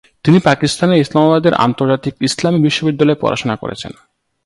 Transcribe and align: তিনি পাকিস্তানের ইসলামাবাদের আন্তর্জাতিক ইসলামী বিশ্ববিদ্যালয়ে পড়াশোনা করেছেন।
তিনি 0.23 0.39
পাকিস্তানের 0.39 1.01
ইসলামাবাদের 1.01 1.53
আন্তর্জাতিক 1.53 2.13
ইসলামী 2.21 2.59
বিশ্ববিদ্যালয়ে 2.61 3.21
পড়াশোনা 3.21 3.55
করেছেন। 3.55 3.91